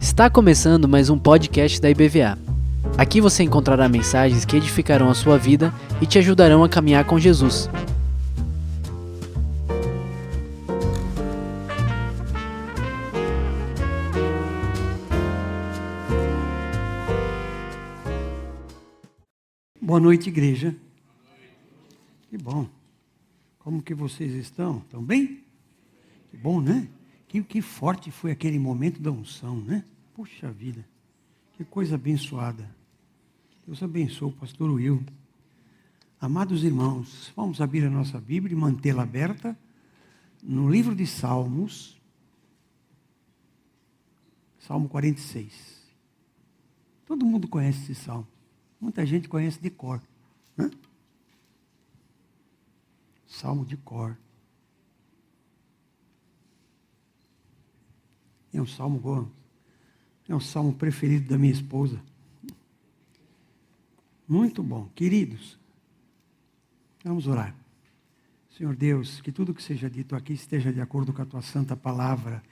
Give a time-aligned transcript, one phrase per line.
[0.00, 2.36] Está começando mais um podcast da IBVA.
[2.98, 5.72] Aqui você encontrará mensagens que edificarão a sua vida
[6.02, 7.70] e te ajudarão a caminhar com Jesus.
[19.80, 20.74] Boa noite, igreja.
[22.28, 22.66] Que bom.
[23.60, 24.78] Como que vocês estão?
[24.78, 25.43] Estão bem?
[26.34, 26.88] Que bom, né?
[27.28, 29.84] Que, que forte foi aquele momento da unção, né?
[30.14, 30.84] Puxa vida.
[31.52, 32.68] Que coisa abençoada.
[33.64, 35.00] Deus abençoe o pastor Will.
[36.20, 39.56] Amados irmãos, vamos abrir a nossa Bíblia e mantê-la aberta
[40.42, 42.02] no livro de Salmos,
[44.58, 45.84] Salmo 46.
[47.06, 48.26] Todo mundo conhece esse salmo.
[48.80, 50.02] Muita gente conhece de cor.
[50.56, 50.68] Né?
[53.24, 54.18] Salmo de cor.
[58.54, 59.28] É um salmo bom.
[60.28, 62.00] É um salmo preferido da minha esposa.
[64.26, 64.88] Muito bom.
[64.94, 65.58] Queridos,
[67.04, 67.54] vamos orar.
[68.56, 71.76] Senhor Deus, que tudo que seja dito aqui esteja de acordo com a tua santa
[71.76, 72.42] palavra,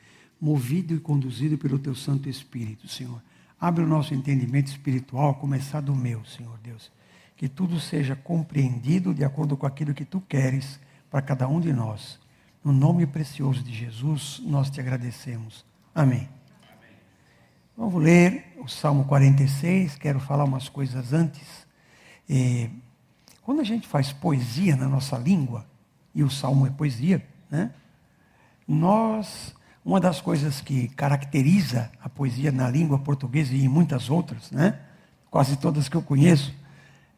[0.40, 3.22] movido e conduzido pelo teu Santo Espírito, Senhor.
[3.58, 6.90] Abre o nosso entendimento espiritual, começar do meu, Senhor Deus.
[7.36, 11.72] Que tudo seja compreendido de acordo com aquilo que tu queres para cada um de
[11.72, 12.18] nós.
[12.64, 15.64] No nome precioso de Jesus, nós te agradecemos.
[15.94, 16.26] Amém.
[16.62, 16.96] Amém.
[17.76, 19.96] Vamos ler o Salmo 46.
[19.96, 21.66] Quero falar umas coisas antes.
[22.28, 22.70] É,
[23.42, 25.66] quando a gente faz poesia na nossa língua,
[26.14, 27.70] e o Salmo é poesia, né?
[28.66, 34.50] nós uma das coisas que caracteriza a poesia na língua portuguesa e em muitas outras,
[34.50, 34.78] né?
[35.30, 36.54] quase todas que eu conheço,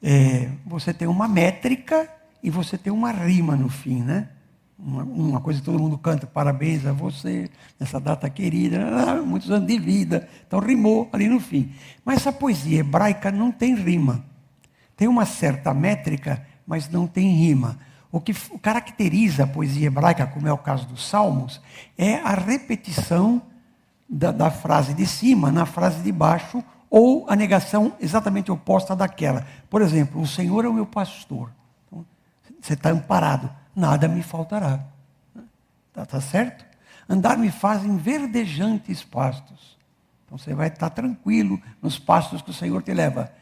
[0.03, 2.09] é, você tem uma métrica
[2.43, 4.31] e você tem uma rima no fim, né?
[4.79, 9.69] Uma, uma, coisa que todo mundo canta, parabéns a você, nessa data querida, muitos anos
[9.69, 10.29] de vida.
[10.47, 11.73] Então rimou ali no fim.
[12.05, 14.25] Mas a poesia hebraica não tem rima.
[14.97, 17.79] Tem uma certa métrica, mas não tem rima.
[18.11, 21.61] O que caracteriza a poesia hebraica, como é o caso dos Salmos,
[21.99, 23.43] é a repetição
[24.09, 29.45] da, da frase de cima na frase de baixo, ou a negação exatamente oposta daquela.
[29.69, 31.51] Por exemplo, o Senhor é o meu pastor.
[31.87, 32.07] Então,
[32.61, 34.85] você está amparado, nada me faltará.
[35.89, 36.65] Está tá certo?
[37.09, 39.79] Andar me faz em verdejantes pastos.
[40.25, 43.33] Então você vai estar tranquilo nos pastos que o Senhor te leva.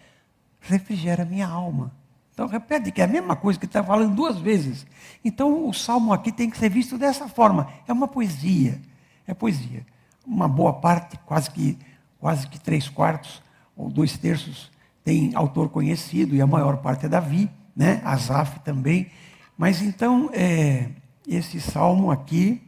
[0.60, 1.92] Refrigera minha alma.
[2.32, 4.86] Então repete que é a mesma coisa que está falando duas vezes.
[5.24, 7.68] Então o salmo aqui tem que ser visto dessa forma.
[7.86, 8.80] É uma poesia.
[9.26, 9.86] É poesia.
[10.26, 11.78] Uma boa parte, quase que,
[12.18, 13.42] quase que três quartos
[13.76, 14.70] ou dois terços,
[15.04, 18.00] tem autor conhecido, e a maior parte é Davi, né?
[18.04, 19.10] Asaf também.
[19.56, 20.88] Mas então, é,
[21.26, 22.62] esse salmo aqui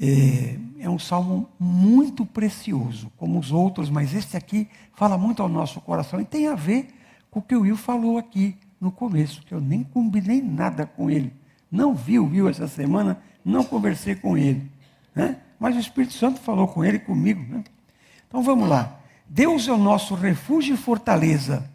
[0.00, 5.48] é, é um salmo muito precioso, como os outros, mas este aqui fala muito ao
[5.48, 6.88] nosso coração e tem a ver
[7.30, 11.08] com o que o Will falou aqui no começo, que eu nem combinei nada com
[11.08, 11.32] ele.
[11.70, 14.68] Não vi o Will essa semana, não conversei com ele.
[15.14, 15.36] Né?
[15.58, 17.40] Mas o Espírito Santo falou com ele e comigo.
[17.48, 17.62] Né?
[18.28, 18.98] Então vamos lá.
[19.28, 21.70] Deus é o nosso refúgio e fortaleza.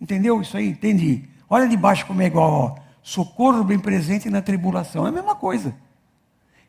[0.00, 0.70] Entendeu isso aí?
[0.70, 1.24] Entendi.
[1.48, 2.50] Olha de baixo como é igual.
[2.50, 2.85] Ó.
[3.06, 5.06] Socorro bem presente na tribulação.
[5.06, 5.72] É a mesma coisa.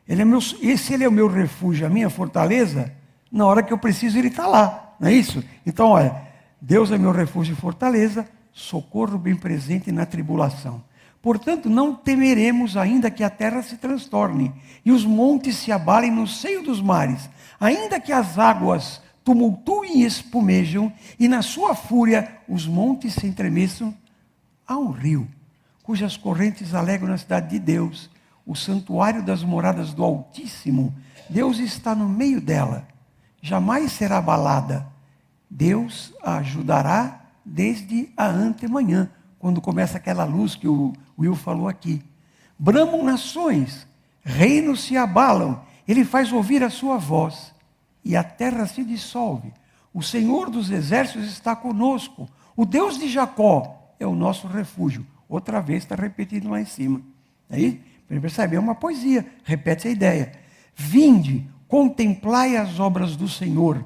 [0.06, 2.94] Ele é meu, esse ele é o meu refúgio, a minha fortaleza.
[3.28, 4.94] Na hora que eu preciso, ele está lá.
[5.00, 5.42] Não é isso?
[5.66, 6.14] Então, olha,
[6.60, 10.80] Deus é meu refúgio e fortaleza socorro bem presente na tribulação.
[11.20, 16.28] Portanto, não temeremos ainda que a terra se transtorne e os montes se abalem no
[16.28, 17.28] seio dos mares,
[17.58, 23.92] ainda que as águas tumultuem e espumejam e na sua fúria os montes se entremeçam.
[24.64, 25.26] Há um rio
[25.88, 28.10] cujas correntes alegram a cidade de Deus,
[28.44, 30.94] o santuário das moradas do Altíssimo.
[31.30, 32.86] Deus está no meio dela,
[33.40, 34.86] jamais será abalada.
[35.48, 42.02] Deus a ajudará desde a antemanhã, quando começa aquela luz que o Will falou aqui.
[42.58, 43.86] Bramam nações,
[44.22, 47.54] reinos se abalam, ele faz ouvir a sua voz
[48.04, 49.54] e a terra se dissolve.
[49.94, 55.06] O Senhor dos exércitos está conosco, o Deus de Jacó é o nosso refúgio.
[55.28, 57.02] Outra vez está repetido lá em cima.
[57.50, 58.56] Aí, percebe?
[58.56, 60.32] É uma poesia, repete a ideia.
[60.74, 63.84] Vinde, contemplai as obras do Senhor,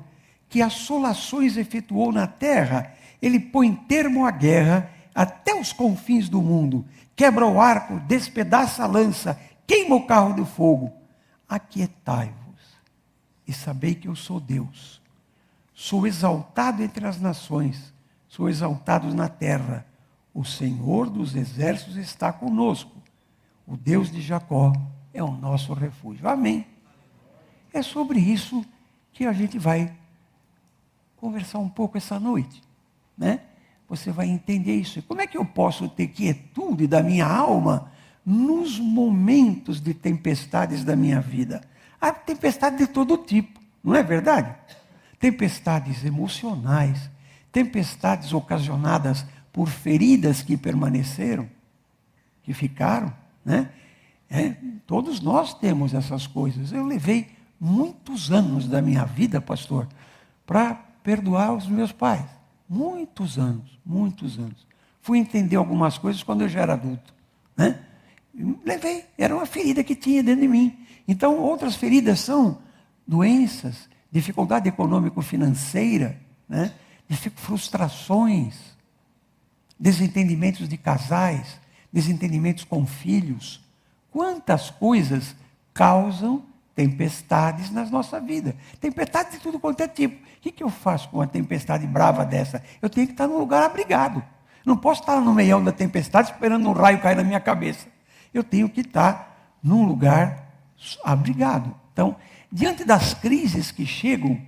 [0.48, 6.84] que assolações efetuou na terra ele põe termo à guerra até os confins do mundo,
[7.14, 10.92] quebra o arco, despedaça a lança, queima o carro do fogo.
[11.48, 12.60] Aquietai-vos
[13.46, 15.00] e sabei que eu sou Deus.
[15.72, 17.94] Sou exaltado entre as nações,
[18.26, 19.86] sou exaltado na terra.
[20.34, 23.02] O Senhor dos exércitos está conosco.
[23.66, 24.72] O Deus de Jacó
[25.12, 26.28] é o nosso refúgio.
[26.28, 26.66] Amém.
[27.72, 28.64] É sobre isso
[29.12, 29.94] que a gente vai
[31.16, 32.62] conversar um pouco essa noite,
[33.16, 33.40] né?
[33.88, 35.02] Você vai entender isso.
[35.02, 37.92] Como é que eu posso ter quietude da minha alma
[38.24, 41.62] nos momentos de tempestades da minha vida?
[42.00, 44.54] Há tempestades de todo tipo, não é verdade?
[45.18, 47.10] Tempestades emocionais,
[47.52, 51.48] tempestades ocasionadas por feridas que permaneceram,
[52.42, 53.12] que ficaram,
[53.44, 53.70] né?
[54.30, 54.56] É,
[54.86, 56.72] todos nós temos essas coisas.
[56.72, 57.28] Eu levei
[57.60, 59.86] muitos anos da minha vida, pastor,
[60.46, 62.24] para perdoar os meus pais.
[62.66, 64.66] Muitos anos, muitos anos.
[65.02, 67.12] Fui entender algumas coisas quando eu já era adulto.
[67.54, 67.78] Né?
[68.64, 70.78] Levei, era uma ferida que tinha dentro de mim.
[71.06, 72.58] Então, outras feridas são
[73.06, 76.72] doenças, dificuldade econômico-financeira, né?
[77.36, 78.71] frustrações,
[79.82, 81.58] desentendimentos de casais,
[81.92, 83.60] desentendimentos com filhos.
[84.12, 85.34] Quantas coisas
[85.74, 88.54] causam tempestades na nossa vida.
[88.80, 90.14] Tempestades de tudo quanto é tipo.
[90.14, 92.62] O que, que eu faço com uma tempestade brava dessa?
[92.80, 94.22] Eu tenho que estar num lugar abrigado.
[94.64, 97.88] Não posso estar no meio da tempestade esperando um raio cair na minha cabeça.
[98.32, 100.54] Eu tenho que estar num lugar
[101.02, 101.74] abrigado.
[101.92, 102.14] Então,
[102.52, 104.40] diante das crises que chegam,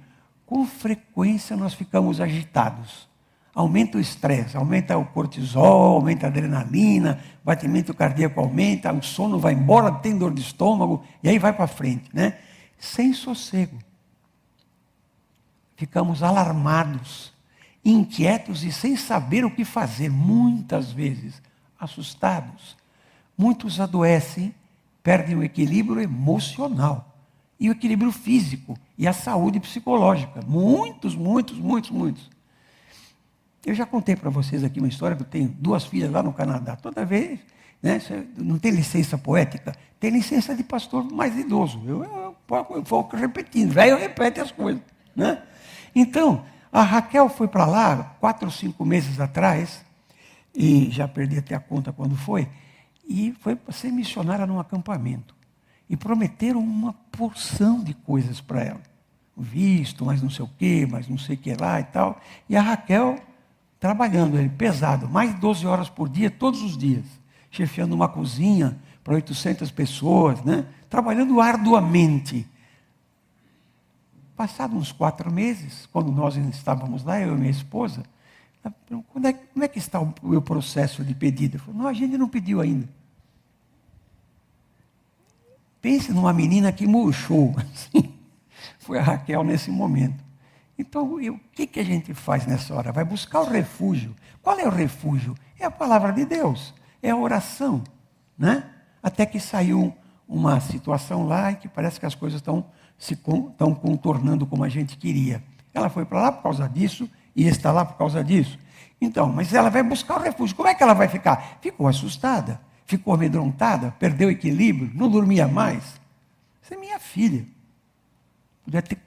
[0.46, 3.12] com frequência nós ficamos agitados
[3.54, 9.38] aumenta o estresse, aumenta o cortisol, aumenta a adrenalina, o batimento cardíaco aumenta, o sono
[9.38, 12.38] vai embora, tem dor de estômago, e aí vai para frente, né?
[12.78, 13.78] Sem sossego.
[15.76, 17.32] Ficamos alarmados,
[17.84, 21.40] inquietos e sem saber o que fazer, muitas vezes
[21.78, 22.76] assustados.
[23.36, 24.54] Muitos adoecem,
[25.02, 27.14] perdem o equilíbrio emocional
[27.58, 30.40] e o equilíbrio físico e a saúde psicológica.
[30.46, 32.33] Muitos, muitos, muitos, muitos.
[33.64, 36.32] Eu já contei para vocês aqui uma história que eu tenho duas filhas lá no
[36.32, 36.76] Canadá.
[36.76, 37.40] Toda vez,
[37.82, 38.00] né,
[38.37, 41.82] não tem licença poética, tem licença de pastor mais idoso.
[41.87, 44.82] Eu, eu, eu, vou repetindo, velho repete as coisas.
[45.16, 45.43] Né?
[45.94, 49.82] Então, a Raquel foi para lá quatro ou cinco meses atrás,
[50.55, 52.49] e já perdi até a conta quando foi,
[53.06, 55.34] e foi para ser missionária num acampamento.
[55.88, 58.81] E prometeram uma porção de coisas para ela.
[59.37, 62.20] Visto, mas não sei o quê, mas não sei o que lá e tal.
[62.49, 63.19] E a Raquel
[63.84, 67.04] trabalhando ele pesado, mais de 12 horas por dia, todos os dias,
[67.50, 70.64] chefiando uma cozinha para 800 pessoas, né?
[70.88, 72.48] trabalhando arduamente.
[74.34, 78.02] Passados uns quatro meses, quando nós estávamos lá, eu e minha esposa,
[79.12, 81.56] como é, como é que está o meu processo de pedido?
[81.56, 82.88] Eu falei, não, a gente não pediu ainda.
[85.82, 87.54] Pense numa menina que murchou.
[87.60, 88.14] Assim.
[88.78, 90.23] Foi a Raquel nesse momento.
[90.78, 92.92] Então, o que, que a gente faz nessa hora?
[92.92, 94.14] Vai buscar o refúgio.
[94.42, 95.34] Qual é o refúgio?
[95.58, 97.82] É a palavra de Deus, é a oração.
[98.36, 98.64] Né?
[99.02, 99.94] Até que saiu
[100.28, 102.66] uma situação lá em que parece que as coisas estão
[102.98, 105.42] se estão contornando como a gente queria.
[105.72, 108.58] Ela foi para lá por causa disso e está lá por causa disso.
[109.00, 110.56] Então, mas ela vai buscar o refúgio.
[110.56, 111.58] Como é que ela vai ficar?
[111.60, 116.00] Ficou assustada, ficou amedrontada, perdeu o equilíbrio, não dormia mais.
[116.62, 117.44] Essa é minha filha.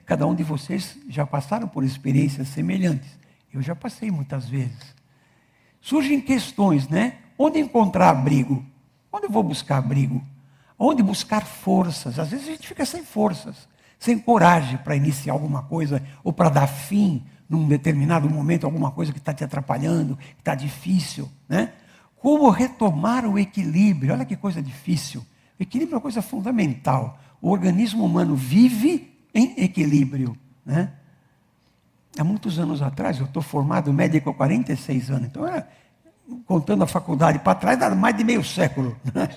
[0.06, 3.18] Cada um de vocês já passaram por experiências semelhantes.
[3.52, 4.94] Eu já passei muitas vezes.
[5.80, 7.18] Surgem questões, né?
[7.38, 8.64] Onde encontrar abrigo?
[9.12, 10.22] Onde eu vou buscar abrigo?
[10.78, 12.18] Onde buscar forças?
[12.18, 13.68] Às vezes a gente fica sem forças,
[13.98, 19.12] sem coragem para iniciar alguma coisa ou para dar fim num determinado momento, alguma coisa
[19.12, 21.72] que está te atrapalhando, que está difícil, né?
[22.16, 24.12] Como retomar o equilíbrio?
[24.12, 25.24] Olha que coisa difícil.
[25.58, 27.18] O equilíbrio é uma coisa fundamental.
[27.40, 30.36] O organismo humano vive em equilíbrio.
[30.64, 30.92] Né?
[32.18, 35.66] Há muitos anos atrás, eu estou formado médico há 46 anos, então, é,
[36.46, 38.96] contando a faculdade para trás, dá mais de meio século.
[39.14, 39.28] Né?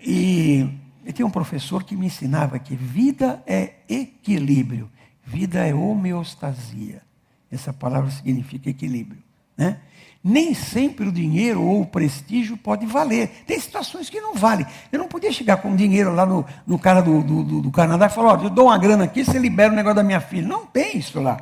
[0.00, 4.90] E eu tinha um professor que me ensinava que vida é equilíbrio,
[5.24, 7.02] vida é homeostasia.
[7.50, 9.22] Essa palavra significa equilíbrio.
[9.58, 9.78] Né?
[10.22, 13.28] nem sempre o dinheiro ou o prestígio pode valer.
[13.46, 14.66] Tem situações que não valem.
[14.90, 18.10] Eu não podia chegar com dinheiro lá no, no cara do, do, do Canadá e
[18.10, 20.46] falar, ó, eu dou uma grana aqui, você libera o negócio da minha filha.
[20.46, 21.38] Não tem isso lá.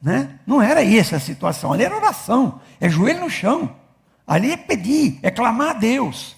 [0.00, 0.38] Né?
[0.46, 1.72] Não era essa a situação.
[1.72, 2.60] Ali era oração.
[2.80, 3.74] É joelho no chão.
[4.26, 6.36] Ali é pedir, é clamar a Deus.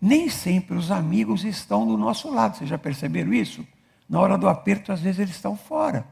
[0.00, 2.56] Nem sempre os amigos estão do nosso lado.
[2.56, 3.66] Vocês já perceberam isso?
[4.08, 6.04] Na hora do aperto, às vezes eles estão fora.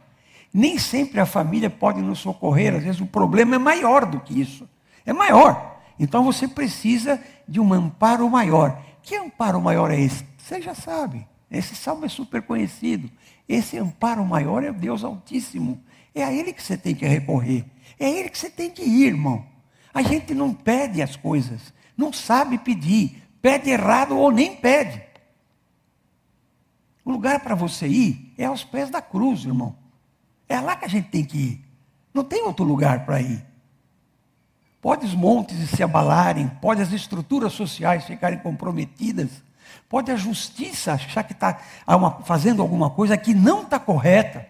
[0.53, 4.41] Nem sempre a família pode nos socorrer, às vezes o problema é maior do que
[4.41, 4.69] isso.
[5.07, 5.81] É maior.
[5.99, 8.83] Então você precisa de um amparo maior.
[9.03, 10.25] Que amparo maior é esse?
[10.39, 11.27] Você já sabe.
[11.51, 13.11] Esse salmo é super conhecido.
[13.49, 15.83] Esse amparo maior é o Deus Altíssimo.
[16.15, 17.65] É a Ele que você tem que recorrer.
[17.99, 19.45] É a Ele que você tem que ir, irmão.
[19.93, 21.73] A gente não pede as coisas.
[21.97, 23.23] Não sabe pedir.
[23.43, 25.03] Pede errado ou nem pede.
[27.05, 29.77] O lugar para você ir é aos pés da cruz, irmão.
[30.51, 31.65] É lá que a gente tem que ir.
[32.13, 33.47] Não tem outro lugar para ir.
[34.83, 39.31] Pode os montes se abalarem, pode as estruturas sociais ficarem comprometidas,
[39.89, 41.61] pode a justiça achar que está
[42.25, 44.45] fazendo alguma coisa que não está correta.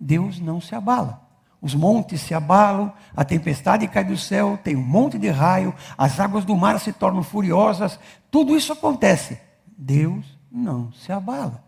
[0.00, 1.22] Deus não se abala.
[1.60, 6.18] Os montes se abalam, a tempestade cai do céu, tem um monte de raio, as
[6.18, 7.98] águas do mar se tornam furiosas,
[8.28, 9.38] tudo isso acontece.
[9.78, 11.63] Deus não se abala.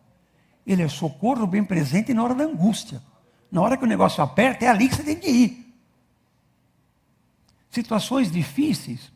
[0.67, 3.01] Ele é socorro bem presente na hora da angústia.
[3.51, 5.75] Na hora que o negócio aperta, é ali que você tem que ir.
[7.71, 9.13] Situações difíceis,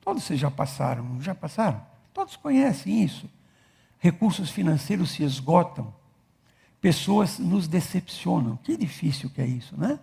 [0.00, 1.84] todos vocês já passaram, já passaram?
[2.12, 3.28] Todos conhecem isso.
[3.98, 5.92] Recursos financeiros se esgotam,
[6.80, 8.56] pessoas nos decepcionam.
[8.58, 9.98] Que difícil que é isso, né?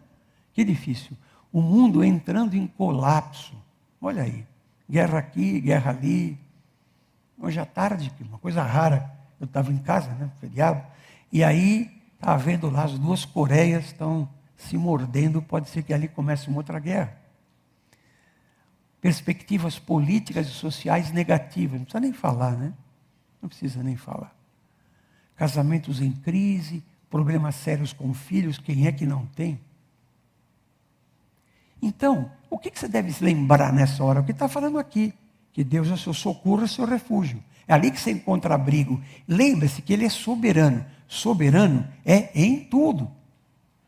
[0.54, 1.16] Que difícil.
[1.54, 3.54] O mundo entrando em colapso.
[4.02, 4.46] Olha aí,
[4.90, 6.38] guerra aqui, guerra ali.
[7.38, 9.10] Hoje à tarde, uma coisa rara,
[9.42, 10.82] eu estava em casa, né, feriado,
[11.32, 16.08] e aí estava vendo lá as duas Coreias estão se mordendo, pode ser que ali
[16.08, 17.22] comece uma outra guerra
[19.02, 21.80] perspectivas políticas e sociais negativas.
[21.80, 22.72] Não precisa nem falar, né?
[23.42, 24.34] Não precisa nem falar.
[25.36, 29.60] Casamentos em crise, problemas sérios com filhos, quem é que não tem?
[31.82, 34.22] Então, o que você deve se lembrar nessa hora?
[34.22, 35.12] O que está falando aqui?
[35.53, 37.43] Que Deus é seu socorro, é seu refúgio.
[37.67, 39.01] É ali que você encontra abrigo.
[39.27, 40.86] Lembre-se que Ele é soberano.
[41.08, 43.10] Soberano é em tudo.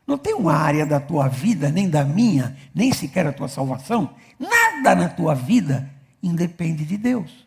[0.06, 4.10] Não tem uma área da tua vida, nem da minha, nem sequer a tua salvação,
[4.38, 5.90] Nada na tua vida
[6.22, 7.46] independe de Deus.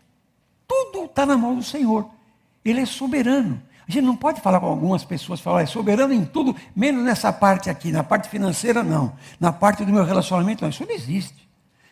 [0.68, 2.10] Tudo está na mão do Senhor.
[2.64, 3.62] Ele é soberano.
[3.88, 7.32] A gente não pode falar com algumas pessoas, falar, é soberano em tudo, menos nessa
[7.32, 11.47] parte aqui, na parte financeira não, na parte do meu relacionamento não, isso não existe.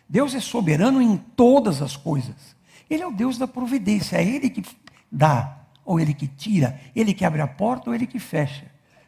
[0.08, 2.56] Deus é soberano em todas as coisas.
[2.88, 4.62] Ele é o Deus da providência, é Ele que
[5.10, 8.66] dá, ou Ele que tira, Ele que abre a porta ou Ele que fecha.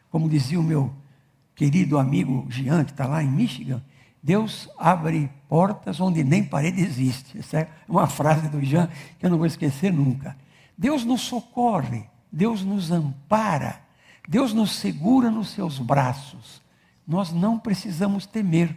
[0.09, 0.93] Como dizia o meu
[1.55, 3.81] querido amigo Jean, que está lá em Michigan,
[4.21, 7.39] Deus abre portas onde nem parede existe.
[7.39, 10.35] Essa é uma frase do Jean que eu não vou esquecer nunca.
[10.77, 13.81] Deus nos socorre, Deus nos ampara,
[14.27, 16.61] Deus nos segura nos seus braços.
[17.07, 18.75] Nós não precisamos temer.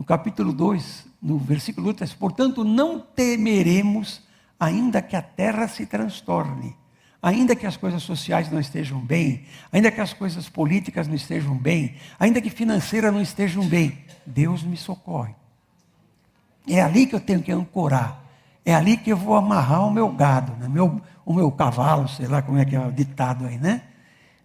[0.00, 4.22] No capítulo 2, no versículo 3, portanto, não temeremos,
[4.58, 6.74] ainda que a terra se transtorne
[7.22, 11.54] ainda que as coisas sociais não estejam bem, ainda que as coisas políticas não estejam
[11.54, 15.34] bem, ainda que financeira não estejam bem, Deus me socorre.
[16.66, 18.24] É ali que eu tenho que ancorar.
[18.64, 20.66] É ali que eu vou amarrar o meu gado, né?
[20.66, 23.82] meu, o meu cavalo, sei lá como é que é o ditado aí, né?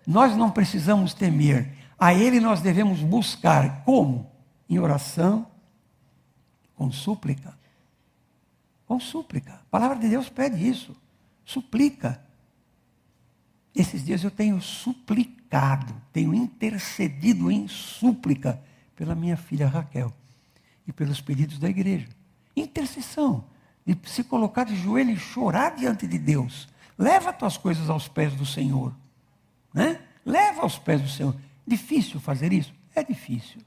[0.06, 1.70] Nós não precisamos temer.
[1.98, 3.84] A Ele nós devemos buscar.
[3.86, 4.35] Como?
[4.70, 5.48] Em oração,
[6.76, 7.58] com súplica.
[8.86, 9.54] Com súplica.
[9.54, 10.96] A palavra de Deus pede isso.
[11.44, 12.24] Suplica.
[13.74, 18.62] Esses dias eu tenho suplicado, tenho intercedido em súplica
[18.96, 20.14] pela minha filha Raquel
[20.88, 22.08] e pelos pedidos da igreja.
[22.56, 23.44] Intercessão,
[23.86, 26.68] de se colocar de joelho e chorar diante de Deus.
[26.98, 28.96] Leva as tuas coisas aos pés do Senhor.
[29.74, 30.02] Né?
[30.26, 31.36] Leva aos pés do Senhor.
[31.68, 32.74] Difícil fazer isso?
[32.96, 33.62] É difícil.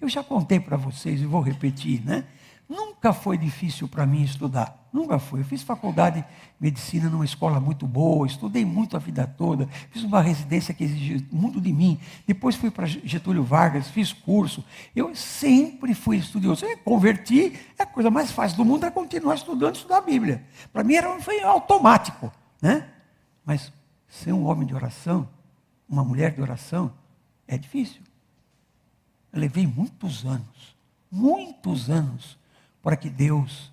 [0.00, 2.24] Eu já contei para vocês e vou repetir, né?
[2.68, 4.88] Nunca foi difícil para mim estudar.
[4.92, 5.40] Nunca foi.
[5.40, 6.26] Eu fiz faculdade de
[6.58, 11.24] medicina numa escola muito boa, estudei muito a vida toda, fiz uma residência que exigia
[11.30, 12.00] muito de mim.
[12.26, 14.64] Depois fui para Getúlio Vargas, fiz curso.
[14.96, 16.64] Eu sempre fui estudioso.
[16.64, 20.44] Eu converti, é a coisa mais fácil do mundo é continuar estudando, estudar a Bíblia.
[20.72, 22.32] Para mim era, foi automático.
[22.60, 22.88] Né?
[23.44, 23.72] Mas
[24.08, 25.28] ser um homem de oração,
[25.88, 26.92] uma mulher de oração,
[27.46, 28.05] é difícil.
[29.36, 30.74] Eu levei muitos anos,
[31.10, 32.38] muitos anos
[32.82, 33.70] para que Deus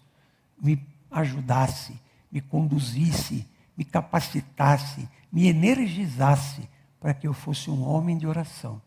[0.61, 1.97] me ajudasse,
[2.29, 8.81] me conduzisse, me capacitasse, me energizasse para que eu fosse um homem de oração.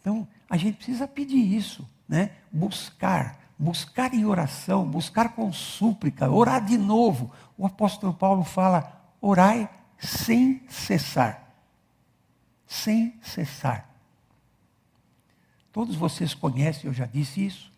[0.00, 2.32] Então, a gente precisa pedir isso, né?
[2.50, 7.30] Buscar, buscar em oração, buscar com súplica, orar de novo.
[7.56, 11.54] O apóstolo Paulo fala: orai sem cessar.
[12.66, 13.87] Sem cessar.
[15.72, 17.70] Todos vocês conhecem, eu já disse isso,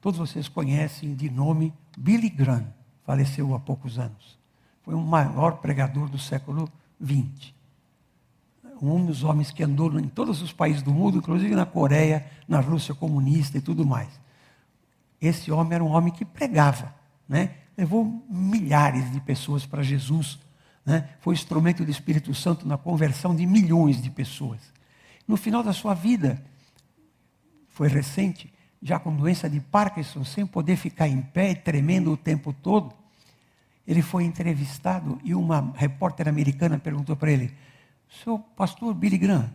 [0.00, 2.72] Todos vocês conhecem de nome Billy Graham,
[3.04, 4.38] faleceu há poucos anos.
[4.82, 6.70] Foi o maior pregador do século
[7.02, 7.52] XX.
[8.80, 12.60] Um dos homens que andou em todos os países do mundo, inclusive na Coreia, na
[12.60, 14.08] Rússia comunista e tudo mais.
[15.20, 16.94] Esse homem era um homem que pregava,
[17.28, 17.56] né?
[17.76, 20.38] levou milhares de pessoas para Jesus,
[20.86, 21.08] né?
[21.20, 24.60] foi instrumento do Espírito Santo na conversão de milhões de pessoas.
[25.26, 26.40] No final da sua vida,
[27.78, 32.52] foi recente, já com doença de Parkinson, sem poder ficar em pé, tremendo o tempo
[32.52, 32.92] todo,
[33.86, 37.54] ele foi entrevistado e uma repórter americana perguntou para ele:
[38.10, 39.48] Senhor pastor Billy Graham,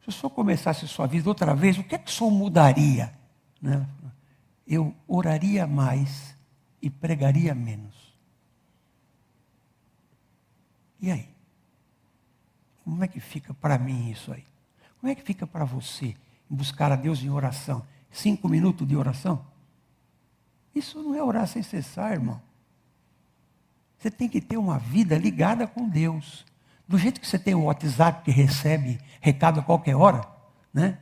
[0.00, 3.12] se o senhor começasse sua vida outra vez, o que é que o senhor mudaria?
[3.60, 3.84] Né?
[4.64, 6.32] Eu oraria mais
[6.80, 8.14] e pregaria menos.
[11.00, 11.28] E aí?
[12.84, 14.44] Como é que fica para mim isso aí?
[15.00, 16.14] Como é que fica para você
[16.48, 17.84] buscar a Deus em oração?
[18.10, 19.44] Cinco minutos de oração?
[20.74, 22.40] Isso não é orar sem cessar, irmão.
[23.98, 26.44] Você tem que ter uma vida ligada com Deus.
[26.86, 30.26] Do jeito que você tem o WhatsApp que recebe recado a qualquer hora,
[30.72, 30.98] né?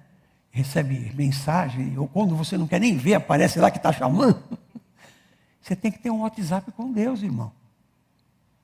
[0.50, 4.40] Recebe mensagem, ou quando você não quer nem ver, aparece lá que está chamando.
[5.62, 7.52] Você tem que ter um WhatsApp com Deus, irmão.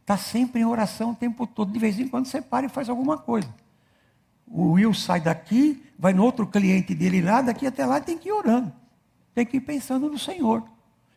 [0.00, 1.72] Está sempre em oração o tempo todo.
[1.72, 3.48] De vez em quando você para e faz alguma coisa.
[4.50, 8.28] O Will sai daqui, vai no outro cliente dele lá, daqui até lá tem que
[8.28, 8.72] ir orando.
[9.34, 10.64] Tem que ir pensando no Senhor.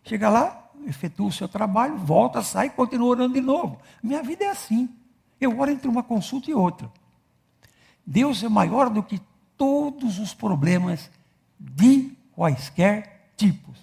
[0.03, 3.79] Chega lá, efetua o seu trabalho, volta, sai e continua orando de novo.
[4.01, 4.89] Minha vida é assim.
[5.39, 6.91] Eu oro entre uma consulta e outra.
[8.05, 9.21] Deus é maior do que
[9.57, 11.09] todos os problemas
[11.59, 13.79] de quaisquer tipos.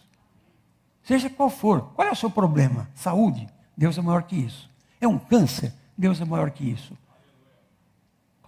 [1.02, 1.92] Seja qual for.
[1.94, 2.88] Qual é o seu problema?
[2.94, 3.48] Saúde?
[3.76, 4.68] Deus é maior que isso.
[5.00, 5.72] É um câncer?
[5.96, 6.96] Deus é maior que isso.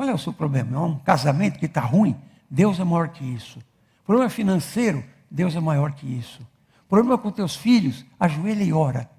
[0.00, 0.78] Qual é o seu problema?
[0.78, 2.16] É um casamento que está ruim?
[2.50, 3.62] Deus é maior que isso.
[4.06, 5.04] Problema financeiro?
[5.30, 6.40] Deus é maior que isso.
[6.88, 9.10] Problema com teus filhos, ajoelha e ora.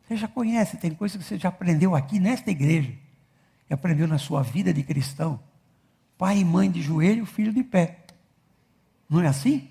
[0.00, 2.94] Você já conhece, tem coisa que você já aprendeu aqui nesta igreja,
[3.68, 5.38] e aprendeu na sua vida de cristão.
[6.16, 8.06] Pai e mãe de joelho, filho de pé.
[9.10, 9.68] Não é assim?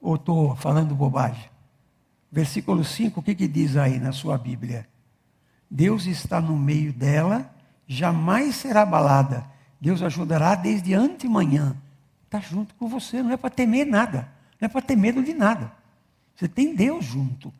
[0.00, 1.50] Ou estou falando bobagem?
[2.30, 4.88] Versículo 5, o que, que diz aí na sua Bíblia?
[5.70, 7.54] Deus está no meio dela,
[7.92, 9.46] jamais será abalada.
[9.80, 11.76] Deus ajudará desde antemanhã.
[12.24, 14.28] Está junto com você, não é para temer nada,
[14.60, 15.72] não é para ter medo de nada.
[16.34, 17.52] Você tem Deus junto.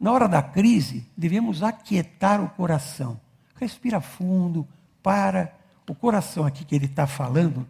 [0.00, 3.20] Na hora da crise, devemos aquietar o coração.
[3.54, 4.66] Respira fundo,
[5.02, 5.54] para.
[5.88, 7.68] O coração aqui que ele está falando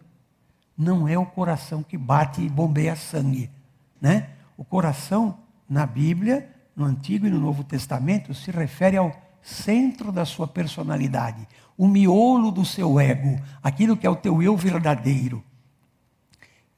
[0.77, 3.49] não é o coração que bate e bombeia sangue.
[4.01, 4.29] Né?
[4.57, 5.37] O coração,
[5.69, 11.47] na Bíblia, no Antigo e no Novo Testamento, se refere ao centro da sua personalidade,
[11.77, 15.43] o miolo do seu ego, aquilo que é o teu eu verdadeiro,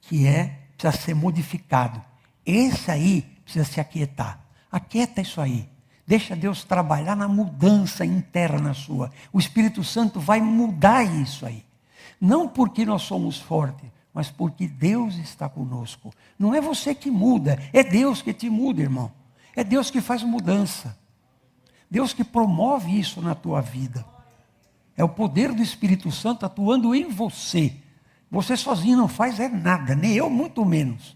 [0.02, 2.04] que é, precisa ser modificado.
[2.46, 4.46] Esse aí precisa se aquietar.
[4.70, 5.70] Aquieta isso aí.
[6.06, 9.12] Deixa Deus trabalhar na mudança interna sua.
[9.32, 11.64] O Espírito Santo vai mudar isso aí.
[12.20, 16.14] Não porque nós somos fortes, mas porque Deus está conosco.
[16.38, 19.12] Não é você que muda, é Deus que te muda, irmão.
[19.56, 20.98] É Deus que faz mudança.
[21.90, 24.06] Deus que promove isso na tua vida.
[24.96, 27.74] É o poder do Espírito Santo atuando em você.
[28.30, 31.16] Você sozinho não faz é nada, nem eu muito menos.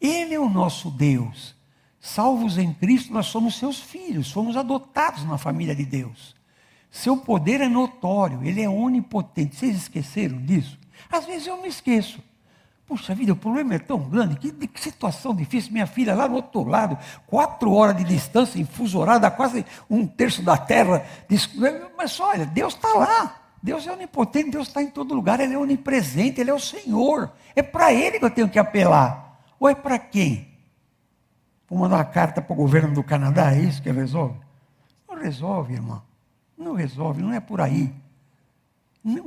[0.00, 1.56] Ele é o nosso Deus.
[2.00, 6.36] Salvos em Cristo, nós somos seus filhos, fomos adotados na família de Deus.
[6.90, 9.56] Seu poder é notório, ele é onipotente.
[9.56, 10.78] Vocês esqueceram disso?
[11.10, 12.22] Às vezes eu me esqueço.
[12.88, 15.70] Puxa vida, o problema é tão grande, que, que, situação difícil.
[15.70, 16.96] Minha filha lá no outro lado,
[17.26, 21.04] quatro horas de distância, infusorada, quase um terço da terra.
[21.98, 23.42] Mas olha, Deus está lá.
[23.62, 27.30] Deus é onipotente, Deus está em todo lugar, Ele é onipresente, Ele é o Senhor.
[27.54, 29.38] É para Ele que eu tenho que apelar.
[29.60, 30.48] Ou é para quem?
[31.68, 34.38] Vou mandar uma carta para o governo do Canadá, é isso que resolve?
[35.06, 36.02] Não resolve, irmão.
[36.56, 37.92] Não resolve, não é por aí.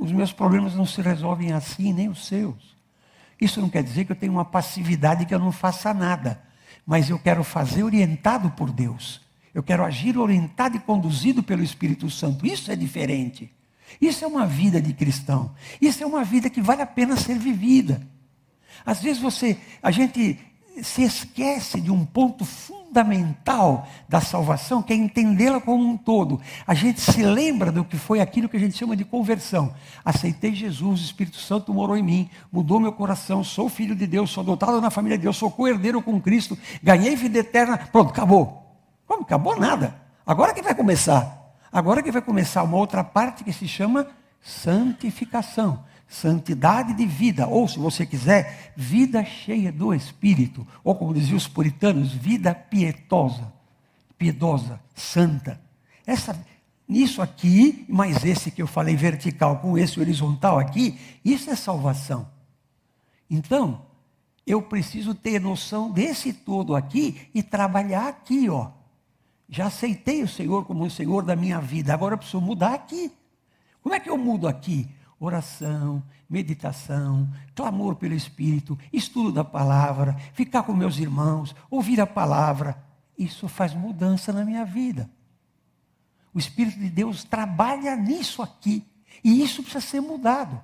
[0.00, 2.72] Os meus problemas não se resolvem assim, nem os seus.
[3.40, 6.42] Isso não quer dizer que eu tenho uma passividade que eu não faça nada.
[6.86, 9.20] Mas eu quero fazer orientado por Deus.
[9.54, 12.46] Eu quero agir orientado e conduzido pelo Espírito Santo.
[12.46, 13.52] Isso é diferente.
[14.00, 15.54] Isso é uma vida de cristão.
[15.80, 18.06] Isso é uma vida que vale a pena ser vivida.
[18.84, 20.38] Às vezes você, a gente
[20.82, 26.40] se esquece de um ponto fundamental da salvação, que é entendê-la como um todo.
[26.66, 29.74] A gente se lembra do que foi aquilo que a gente chama de conversão.
[30.04, 34.30] Aceitei Jesus, o Espírito Santo morou em mim, mudou meu coração, sou filho de Deus,
[34.30, 37.76] sou adotado na família de Deus, sou co-herdeiro com Cristo, ganhei vida eterna.
[37.76, 38.62] Pronto, acabou.
[39.06, 39.22] Como?
[39.22, 40.00] Acabou nada.
[40.26, 41.54] Agora que vai começar.
[41.70, 44.06] Agora que vai começar uma outra parte que se chama
[44.40, 51.36] santificação santidade de vida, ou se você quiser, vida cheia do Espírito, ou como diziam
[51.36, 53.52] os puritanos, vida pietosa,
[54.18, 55.58] piedosa, santa.
[56.06, 56.38] Essa,
[56.86, 62.28] isso aqui, mais esse que eu falei vertical com esse horizontal aqui, isso é salvação.
[63.30, 63.82] Então,
[64.46, 68.70] eu preciso ter noção desse todo aqui e trabalhar aqui, ó.
[69.48, 73.10] Já aceitei o Senhor como o Senhor da minha vida, agora eu preciso mudar aqui.
[73.82, 74.88] Como é que eu mudo aqui?
[75.24, 82.76] Oração, meditação, clamor pelo Espírito, estudo da palavra, ficar com meus irmãos, ouvir a palavra.
[83.16, 85.08] isso faz mudança na minha vida.
[86.34, 88.84] O Espírito de Deus trabalha nisso aqui.
[89.22, 90.62] E isso precisa ser mudado.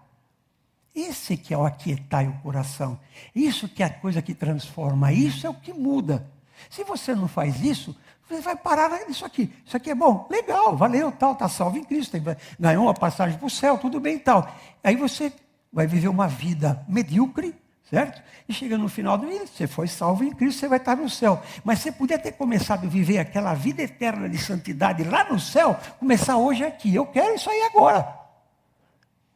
[0.94, 2.98] Esse que é o aquietar o coração.
[3.34, 5.12] Isso que é a coisa que transforma.
[5.12, 6.28] Isso é o que muda.
[6.70, 7.94] Se você não faz isso,
[8.28, 9.52] você vai parar nisso aqui.
[9.64, 12.16] Isso aqui é bom, legal, valeu, tal, está salvo em Cristo,
[12.58, 14.52] ganhou uma passagem para o céu, tudo bem e tal.
[14.84, 15.32] Aí você
[15.72, 17.54] vai viver uma vida medíocre,
[17.88, 18.22] certo?
[18.48, 21.08] E chega no final do dia, você foi salvo em Cristo, você vai estar no
[21.08, 21.42] céu.
[21.64, 25.78] Mas você podia ter começado a viver aquela vida eterna de santidade lá no céu,
[25.98, 26.94] começar hoje aqui.
[26.94, 28.16] Eu quero isso aí agora.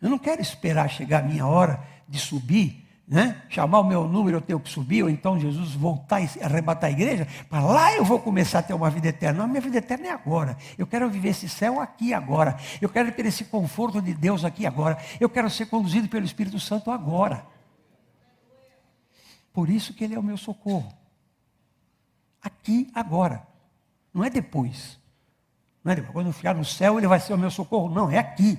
[0.01, 2.82] Eu não quero esperar chegar a minha hora de subir
[3.13, 3.43] né?
[3.51, 6.93] chamar o meu número, eu tenho que subir, ou então Jesus voltar e arrebatar a
[6.93, 9.41] igreja, para lá eu vou começar a ter uma vida eterna.
[9.41, 10.57] Não, a minha vida eterna é agora.
[10.79, 12.57] Eu quero viver esse céu aqui agora.
[12.81, 14.97] Eu quero ter esse conforto de Deus aqui agora.
[15.21, 17.45] Eu quero ser conduzido pelo Espírito Santo agora.
[19.53, 20.91] Por isso que Ele é o meu socorro.
[22.43, 23.47] Aqui, agora.
[24.15, 24.99] Não é depois.
[25.85, 26.15] Não é depois.
[26.15, 27.95] Quando eu ficar no céu, Ele vai ser o meu socorro.
[27.95, 28.59] Não, é aqui.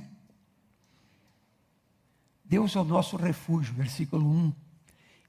[2.54, 4.54] Deus é o nosso refúgio, versículo 1.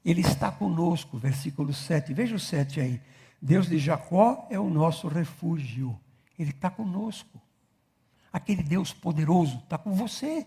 [0.04, 2.12] Ele está conosco, versículo 7.
[2.12, 3.00] Veja o 7 aí.
[3.40, 5.98] Deus de Jacó é o nosso refúgio.
[6.38, 7.40] Ele está conosco.
[8.30, 10.46] Aquele Deus poderoso está com você.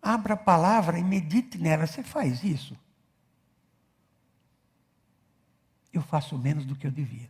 [0.00, 1.88] Abra a palavra e medite nela.
[1.88, 2.78] Você faz isso?
[5.92, 7.28] Eu faço menos do que eu devia.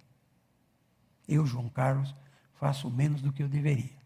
[1.26, 2.14] Eu, João Carlos,
[2.56, 3.98] faço menos do que eu deveria.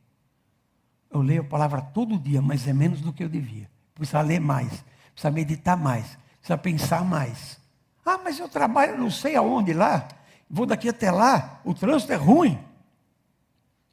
[1.10, 3.68] Eu leio a palavra todo dia, mas é menos do que eu devia.
[4.02, 7.60] Precisa ler mais, precisa meditar mais, precisa pensar mais.
[8.04, 10.08] Ah, mas eu trabalho não sei aonde lá,
[10.50, 12.58] vou daqui até lá, o trânsito é ruim.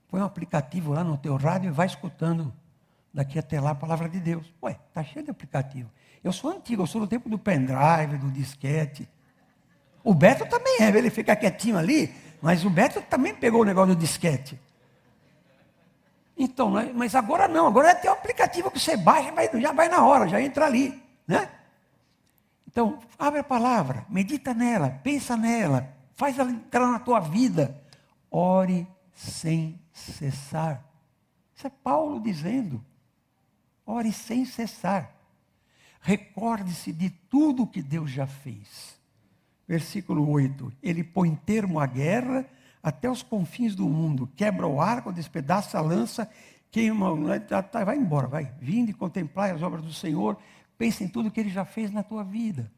[0.10, 2.52] Põe um aplicativo lá no teu rádio e vai escutando
[3.14, 4.52] daqui até lá a palavra de Deus.
[4.64, 5.92] Ué, está cheio de aplicativo.
[6.24, 9.08] Eu sou antigo, eu sou do tempo do pendrive, do disquete.
[10.04, 13.94] O Beto também é, ele fica quietinho ali, mas o Beto também pegou o negócio
[13.94, 14.60] do disquete.
[16.42, 20.06] Então, né, mas agora não, agora tem um aplicativo que você baixa, já vai na
[20.06, 21.04] hora, já entra ali.
[21.28, 21.50] Né?
[22.66, 27.78] Então, abre a palavra, medita nela, pensa nela, faz ela entrar na tua vida.
[28.32, 30.82] Ore sem cessar.
[31.54, 32.82] Isso é Paulo dizendo.
[33.86, 35.12] Ore sem cessar.
[36.00, 38.98] Recorde-se de tudo que Deus já fez.
[39.68, 40.72] Versículo 8.
[40.82, 42.46] Ele põe termo à guerra
[42.82, 46.30] até os confins do mundo, quebra o arco, despedaça a lança,
[46.72, 48.46] queima, né, tá, tá, vai embora, vai.
[48.60, 50.38] Vinde contemplar as obras do Senhor,
[50.78, 52.72] pense em tudo que Ele já fez na tua vida.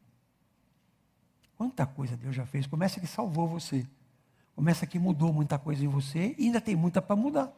[1.56, 2.66] Quanta coisa Deus já fez.
[2.66, 3.86] Começa que salvou você.
[4.56, 7.52] Começa que mudou muita coisa em você e ainda tem muita para mudar.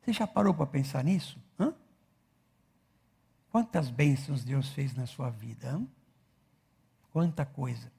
[0.00, 1.38] Você já parou para pensar nisso?
[1.58, 1.74] Hã?
[3.50, 5.68] Quantas bênçãos Deus fez na sua vida?
[5.68, 5.86] Hã?
[7.12, 7.92] Quanta coisa.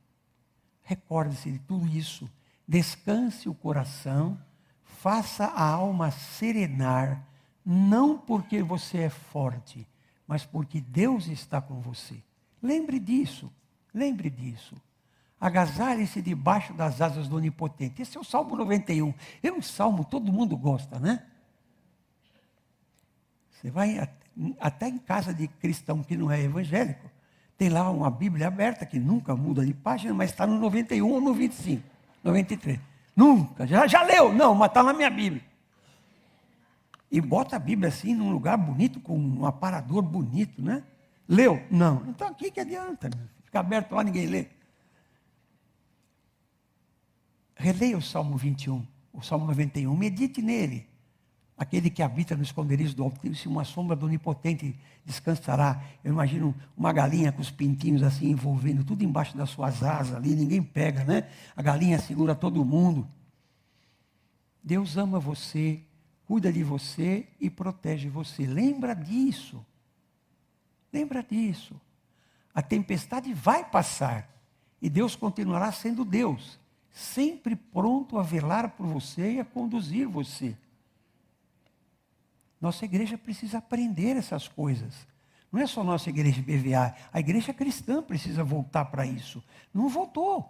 [0.83, 2.29] Recorde-se de tudo isso
[2.71, 4.39] descanse o coração,
[4.85, 7.21] faça a alma serenar,
[7.65, 9.85] não porque você é forte,
[10.25, 12.23] mas porque Deus está com você.
[12.63, 13.51] Lembre disso,
[13.93, 14.73] lembre disso.
[15.37, 18.01] Agasalhe-se debaixo das asas do Onipotente.
[18.01, 19.13] Esse é o Salmo 91.
[19.43, 21.25] É um salmo, todo mundo gosta, né?
[23.49, 23.97] Você vai
[24.61, 27.11] até em casa de cristão que não é evangélico,
[27.57, 31.19] tem lá uma Bíblia aberta que nunca muda de página, mas está no 91 ou
[31.19, 31.90] no 25.
[32.23, 32.79] 93.
[33.15, 33.67] Nunca.
[33.67, 34.33] Já, já leu?
[34.33, 35.43] Não, mas está na minha Bíblia.
[37.11, 40.83] E bota a Bíblia assim num lugar bonito, com um aparador bonito, né?
[41.27, 41.61] Leu?
[41.69, 42.03] Não.
[42.07, 43.09] Então aqui que adianta?
[43.43, 44.47] Fica aberto lá, ninguém lê.
[47.55, 50.87] Releia o Salmo 21, o Salmo 91, medite nele.
[51.61, 55.79] Aquele que habita no esconderijo do Altíssimo, uma sombra do Onipotente descansará.
[56.03, 60.33] Eu imagino uma galinha com os pintinhos assim envolvendo tudo embaixo das suas asas ali,
[60.33, 61.29] ninguém pega, né?
[61.55, 63.07] A galinha segura todo mundo.
[64.63, 65.83] Deus ama você,
[66.25, 68.47] cuida de você e protege você.
[68.47, 69.63] Lembra disso.
[70.91, 71.79] Lembra disso.
[72.55, 74.27] A tempestade vai passar
[74.81, 80.57] e Deus continuará sendo Deus, sempre pronto a velar por você e a conduzir você.
[82.61, 84.93] Nossa igreja precisa aprender essas coisas.
[85.51, 89.43] Não é só nossa igreja BVA, a igreja cristã precisa voltar para isso.
[89.73, 90.49] Não voltou.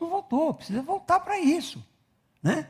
[0.00, 1.84] Não voltou, precisa voltar para isso.
[2.42, 2.66] Né?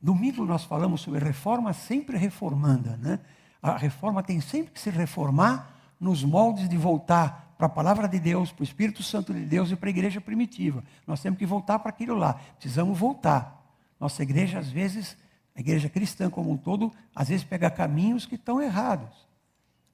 [0.00, 2.96] Domingo nós falamos sobre reforma sempre reformanda.
[2.96, 3.20] Né?
[3.62, 8.18] A reforma tem sempre que se reformar nos moldes de voltar para a palavra de
[8.18, 10.82] Deus, para o Espírito Santo de Deus e para a igreja primitiva.
[11.06, 12.34] Nós temos que voltar para aquilo lá.
[12.58, 13.62] Precisamos voltar.
[14.00, 15.16] Nossa igreja, às vezes,
[15.54, 19.26] a igreja cristã como um todo, às vezes pega caminhos que estão errados.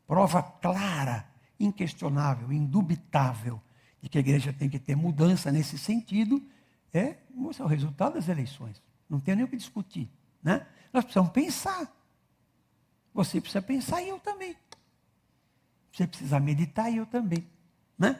[0.06, 3.60] Prova clara, inquestionável, indubitável,
[4.00, 6.42] de que a igreja tem que ter mudança nesse sentido,
[6.90, 8.82] É, o resultado das eleições.
[9.10, 10.08] Não tem nem o que discutir.
[10.42, 10.66] Né?
[10.90, 11.86] Nós precisamos pensar.
[13.12, 14.56] Você precisa pensar e eu também.
[15.92, 17.46] Você precisa meditar e eu também.
[17.98, 18.18] Né?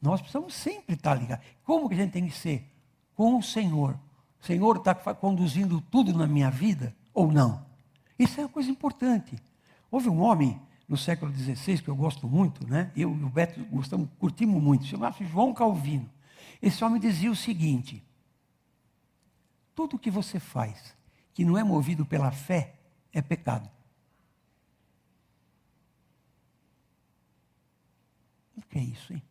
[0.00, 1.46] Nós precisamos sempre estar ligados.
[1.62, 2.68] Como que a gente tem que ser?
[3.14, 3.96] Com o Senhor.
[4.42, 7.64] Senhor está conduzindo tudo na minha vida ou não?
[8.18, 9.36] Isso é uma coisa importante.
[9.90, 12.90] Houve um homem no século XVI que eu gosto muito, né?
[12.96, 16.10] Eu e o Beto gostamos, curtimos muito, chamava-se João Calvino.
[16.60, 18.04] Esse homem dizia o seguinte:
[19.76, 20.94] tudo que você faz
[21.32, 22.74] que não é movido pela fé
[23.12, 23.70] é pecado.
[28.56, 29.22] O que é isso, hein?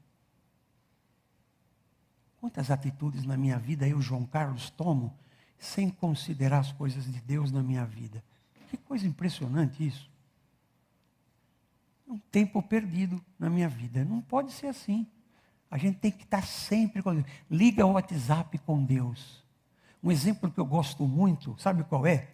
[2.41, 5.13] Quantas atitudes na minha vida eu, João Carlos, tomo
[5.59, 8.23] sem considerar as coisas de Deus na minha vida?
[8.67, 10.09] Que coisa impressionante isso.
[12.07, 14.03] Um tempo perdido na minha vida.
[14.03, 15.05] Não pode ser assim.
[15.69, 17.27] A gente tem que estar sempre com Deus.
[17.49, 19.43] Liga o WhatsApp com Deus.
[20.03, 22.27] Um exemplo que eu gosto muito, sabe qual é?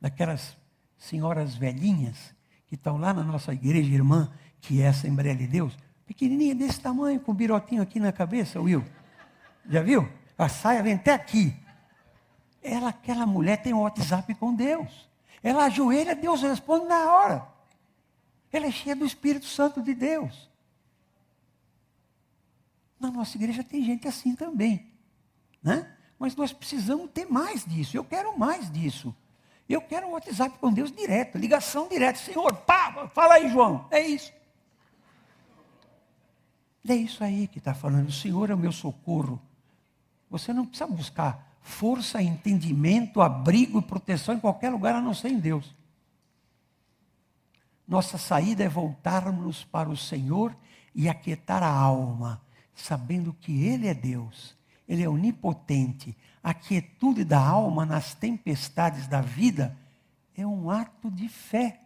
[0.00, 0.56] Daquelas
[0.96, 2.32] senhoras velhinhas
[2.68, 6.80] que estão lá na nossa igreja irmã, que é a Assembleia de Deus, pequenininha desse
[6.80, 8.84] tamanho, com um birotinho aqui na cabeça, Will.
[9.68, 10.08] Já viu?
[10.36, 11.54] A saia vem até aqui.
[12.62, 15.08] Ela, aquela mulher tem um WhatsApp com Deus.
[15.42, 17.46] Ela ajoelha, Deus responde na hora.
[18.50, 20.48] Ela é cheia do Espírito Santo de Deus.
[22.98, 24.90] Na nossa igreja tem gente assim também.
[25.62, 25.94] Né?
[26.18, 27.96] Mas nós precisamos ter mais disso.
[27.96, 29.14] Eu quero mais disso.
[29.68, 32.18] Eu quero um WhatsApp com Deus direto, ligação direta.
[32.18, 33.86] Senhor, pá, fala aí, João.
[33.90, 34.32] É isso.
[36.88, 38.08] É isso aí que está falando.
[38.08, 39.40] O Senhor é o meu socorro.
[40.30, 45.28] Você não precisa buscar força, entendimento, abrigo e proteção em qualquer lugar a não ser
[45.28, 45.74] em Deus.
[47.86, 50.54] Nossa saída é voltarmos para o Senhor
[50.94, 52.40] e aquietar a alma,
[52.74, 56.16] sabendo que Ele é Deus, Ele é onipotente.
[56.42, 59.76] A quietude da alma nas tempestades da vida
[60.36, 61.80] é um ato de fé.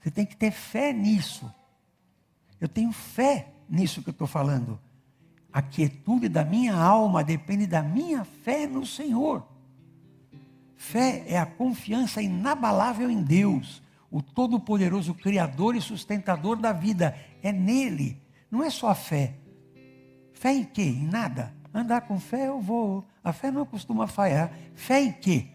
[0.00, 1.52] Você tem que ter fé nisso.
[2.60, 4.78] Eu tenho fé nisso que eu estou falando.
[5.54, 9.46] A quietude da minha alma depende da minha fé no Senhor.
[10.74, 17.16] Fé é a confiança inabalável em Deus, o Todo-Poderoso Criador e sustentador da vida.
[17.40, 18.20] É nele.
[18.50, 19.34] Não é só a fé.
[20.32, 20.82] Fé em quê?
[20.82, 21.54] Em nada.
[21.72, 23.04] Andar com fé eu vou.
[23.22, 24.52] A fé não costuma falhar.
[24.74, 25.46] Fé em quê?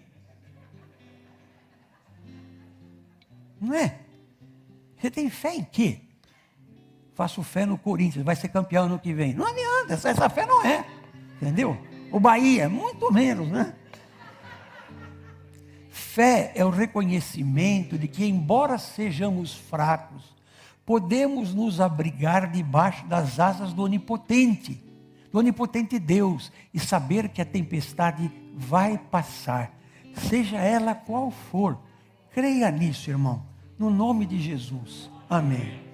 [3.60, 4.00] Não é?
[4.98, 6.00] Você tem fé em quê?
[7.20, 9.34] faço fé no Corinthians, vai ser campeão no que vem.
[9.34, 10.86] Não adianta, essa, essa fé não é.
[11.42, 11.78] Entendeu?
[12.12, 13.74] O Bahia, muito menos, né?
[15.90, 20.36] Fé é o reconhecimento de que, embora sejamos fracos,
[20.86, 24.82] podemos nos abrigar debaixo das asas do Onipotente,
[25.32, 29.72] do Onipotente Deus, e saber que a tempestade vai passar,
[30.14, 31.78] seja ela qual for.
[32.32, 33.44] Creia nisso, irmão,
[33.78, 35.10] no nome de Jesus.
[35.30, 35.89] Amém.